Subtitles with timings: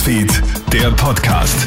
[0.00, 1.66] Newsfeed, der Podcast.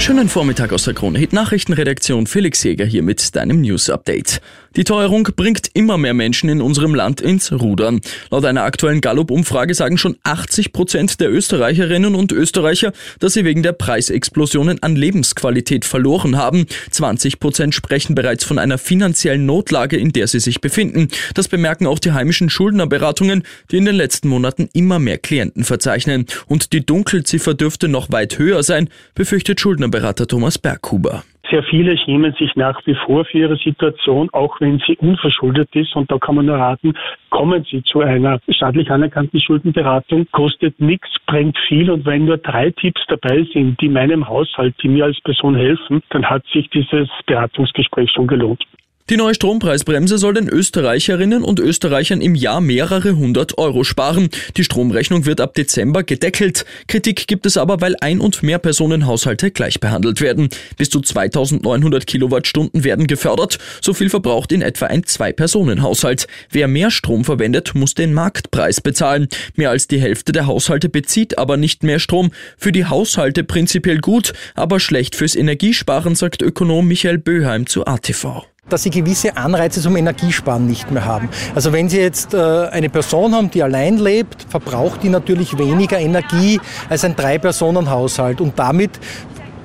[0.00, 4.40] Schönen Vormittag aus der Krone Hit Nachrichtenredaktion Felix Jäger hier mit deinem News Update.
[4.76, 8.00] Die Teuerung bringt immer mehr Menschen in unserem Land ins Rudern.
[8.30, 13.62] Laut einer aktuellen Gallup-Umfrage sagen schon 80 Prozent der Österreicherinnen und Österreicher, dass sie wegen
[13.62, 16.64] der Preisexplosionen an Lebensqualität verloren haben.
[16.90, 21.08] 20 Prozent sprechen bereits von einer finanziellen Notlage, in der sie sich befinden.
[21.34, 26.24] Das bemerken auch die heimischen Schuldnerberatungen, die in den letzten Monaten immer mehr Klienten verzeichnen.
[26.46, 31.24] Und die Dunkelziffer dürfte noch weit höher sein, befürchtet Schuldner Steuerberater Thomas Berghuber.
[31.50, 35.96] Sehr viele schämen sich nach wie vor für ihre Situation, auch wenn sie unverschuldet ist.
[35.96, 36.94] Und da kann man nur raten,
[37.30, 40.28] kommen Sie zu einer staatlich anerkannten Schuldenberatung.
[40.30, 41.90] Kostet nichts, bringt viel.
[41.90, 46.02] Und wenn nur drei Tipps dabei sind, die meinem Haushalt, die mir als Person helfen,
[46.10, 48.64] dann hat sich dieses Beratungsgespräch schon gelohnt.
[49.10, 54.28] Die neue Strompreisbremse soll den Österreicherinnen und Österreichern im Jahr mehrere hundert Euro sparen.
[54.56, 56.64] Die Stromrechnung wird ab Dezember gedeckelt.
[56.86, 60.48] Kritik gibt es aber, weil Ein- und Mehrpersonenhaushalte gleich behandelt werden.
[60.76, 63.58] Bis zu 2900 Kilowattstunden werden gefördert.
[63.80, 66.28] So viel verbraucht in etwa ein Zwei-Personen-Haushalt.
[66.52, 69.26] Wer mehr Strom verwendet, muss den Marktpreis bezahlen.
[69.56, 72.30] Mehr als die Hälfte der Haushalte bezieht aber nicht mehr Strom.
[72.56, 78.46] Für die Haushalte prinzipiell gut, aber schlecht fürs Energiesparen, sagt Ökonom Michael Böheim zu ATV
[78.72, 81.28] dass sie gewisse Anreize zum Energiesparen nicht mehr haben.
[81.54, 85.98] Also wenn Sie jetzt äh, eine Person haben, die allein lebt, verbraucht die natürlich weniger
[85.98, 88.92] Energie als ein Drei-Personen-Haushalt und damit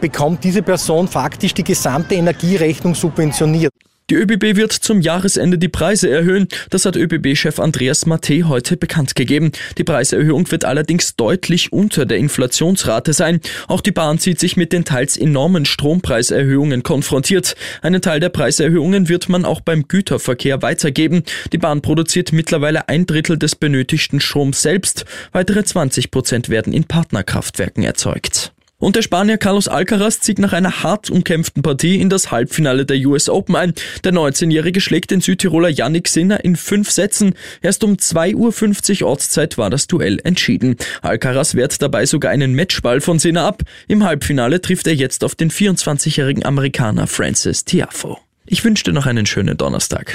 [0.02, 3.74] bekommt diese Person faktisch die gesamte Energierechnung subventioniert.
[4.12, 6.48] Die ÖBB wird zum Jahresende die Preise erhöhen.
[6.70, 9.52] Das hat ÖBB-Chef Andreas Matte heute bekannt gegeben.
[9.80, 13.42] Die Preiserhöhung wird allerdings deutlich unter der Inflationsrate sein.
[13.68, 17.56] Auch die Bahn sieht sich mit den teils enormen Strompreiserhöhungen konfrontiert.
[17.82, 21.24] Einen Teil der Preiserhöhungen wird man auch beim Güterverkehr weitergeben.
[21.52, 25.06] Die Bahn produziert mittlerweile ein Drittel des benötigten Stroms selbst.
[25.32, 28.55] Weitere 20 Prozent werden in Partnerkraftwerken erzeugt.
[28.78, 32.98] Und der Spanier Carlos Alcaraz zieht nach einer hart umkämpften Partie in das Halbfinale der
[33.08, 33.74] US Open ein.
[34.04, 37.36] Der 19-Jährige schlägt den Südtiroler Yannick Sinner in fünf Sätzen.
[37.62, 40.76] Erst um 2.50 Uhr Ortszeit war das Duell entschieden.
[41.02, 43.64] Alcaraz wehrt dabei sogar einen Matchball von Sinner ab.
[43.88, 48.20] Im Halbfinale trifft er jetzt auf den 24-jährigen Amerikaner Francis Tiafo.
[48.46, 50.14] Ich wünsche dir noch einen schönen Donnerstag.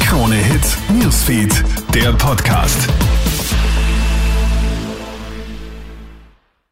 [0.00, 2.88] Krone Hits, Newsfeed, der Podcast.